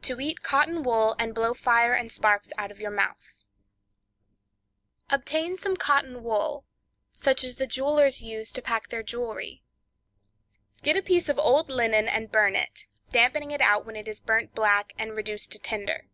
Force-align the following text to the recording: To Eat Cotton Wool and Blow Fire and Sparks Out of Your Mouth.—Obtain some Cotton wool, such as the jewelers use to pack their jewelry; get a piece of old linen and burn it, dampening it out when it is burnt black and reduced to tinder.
To 0.00 0.18
Eat 0.18 0.42
Cotton 0.42 0.82
Wool 0.82 1.14
and 1.18 1.34
Blow 1.34 1.52
Fire 1.52 1.92
and 1.92 2.10
Sparks 2.10 2.54
Out 2.56 2.70
of 2.70 2.80
Your 2.80 2.90
Mouth.—Obtain 2.90 5.58
some 5.58 5.76
Cotton 5.76 6.22
wool, 6.24 6.64
such 7.14 7.44
as 7.44 7.56
the 7.56 7.66
jewelers 7.66 8.22
use 8.22 8.50
to 8.52 8.62
pack 8.62 8.88
their 8.88 9.02
jewelry; 9.02 9.62
get 10.82 10.96
a 10.96 11.02
piece 11.02 11.28
of 11.28 11.38
old 11.38 11.68
linen 11.68 12.08
and 12.08 12.32
burn 12.32 12.56
it, 12.56 12.86
dampening 13.10 13.50
it 13.50 13.60
out 13.60 13.84
when 13.84 13.94
it 13.94 14.08
is 14.08 14.20
burnt 14.20 14.54
black 14.54 14.94
and 14.98 15.14
reduced 15.14 15.52
to 15.52 15.58
tinder. 15.58 16.06